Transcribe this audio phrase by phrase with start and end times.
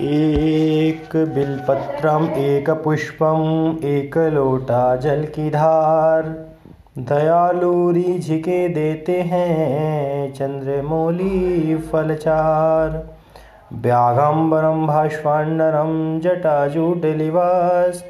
[0.00, 6.22] एक बिलपत्रम एक पुष्पम एक लोटा जल की धार।
[6.98, 12.98] दयालु रीझ के देते हैं चंद्रमौली फलचार
[13.72, 18.04] व्याघम्बरम भाष्वांडरम जटाजूट लिवास।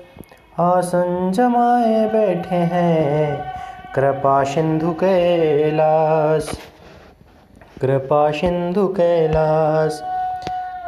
[0.60, 3.52] आसन जमाए बैठे हैं
[3.94, 6.50] कृपा सिंधु कैलाश
[7.80, 10.02] कृपा सिंधु कैलाश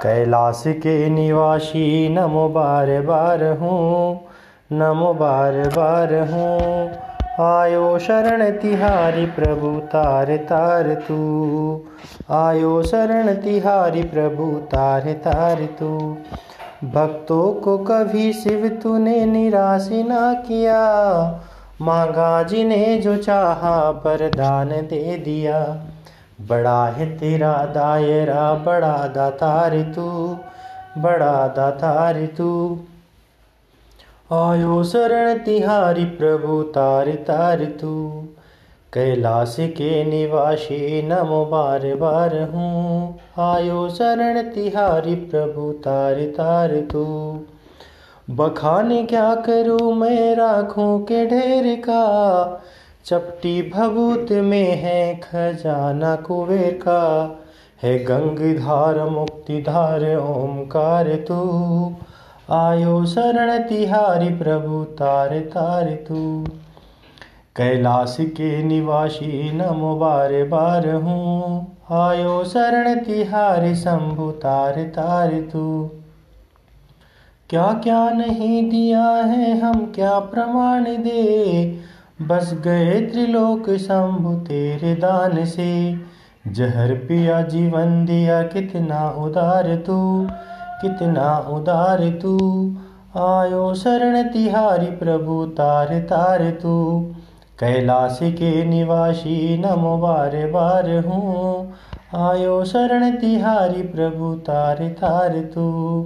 [0.03, 4.21] कैलाश के निवासी, नमो बार बार हूँ,
[4.73, 6.91] नमो बार बार हूँ।
[7.41, 11.17] आयो शरण तिहारी प्रभु, तार तार तू।
[12.31, 16.17] आयो शरण तिहारी प्रभु, तार तार तू।
[16.85, 20.81] भक्तों को कभी शिव तूने निराश ना किया।
[21.83, 25.61] मांगा जी ने जो चाहा वरदान दे दिया।
[26.41, 30.37] बड़ा है तेरा दायरा, बड़ा दातार तू,
[30.99, 32.79] बड़ा दातार तू।
[34.33, 38.25] आयो शरण तिहारी प्रभु, तार तार तू।
[38.93, 47.41] कैलाश के निवासी, नमो बार बार हूँ। आयो शरण तिहारी प्रभु, तार तार तू।
[48.31, 52.63] बखाने क्या करूँ मैं राखों के ढेर का?
[53.07, 57.03] चपटी भभूत में है खजाना कुबेर का।
[57.83, 61.37] है गंगधार मुक्तिधार, ओमकार तू
[62.53, 66.45] आयो शरण तिहारी प्रभु, तार तार तू
[67.57, 75.91] कैलाश के निवासी, नमो बार बार हूँ। आयो शरण तिहारी शंभु, तार तार तू
[77.51, 81.87] क्या क्या नहीं दिया है हम, क्या प्रमाण दे।
[82.23, 85.99] बस गए त्रिलोक शंभु तेरे दान से।
[86.47, 90.29] जहर पिया जीवन दिया, कितना उदार तू,
[90.83, 92.37] कितना उदार तू।
[93.17, 97.07] आयो शरण तिहारी प्रभु, तार तार तू।
[97.61, 101.73] कैलाश के निवासी, नमो बार बार हूँ।
[102.15, 106.03] आयो शरण तिहारी प्रभु, तार तार तू।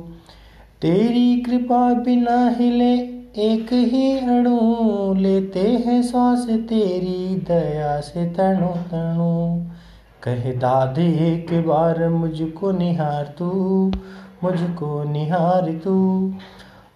[0.83, 9.65] तेरी कृपा बिना हिले एक ही अणु लेते हैं श्वास तेरी दया से तणु तणु
[10.23, 13.47] कह दादे, एक बार मुझको निहार तू,
[14.45, 16.33] मुझको निहार तू।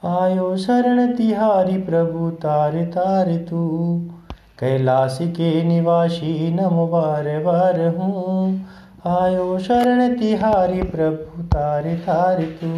[0.05, 3.99] आयो शरण तिहारी प्रभु, तार तार तू।
[4.59, 8.67] कैलाश के निवासी नम बार बार हूँ।
[9.07, 12.71] आयो शरण तिहारी प्रभु, तार तार तू।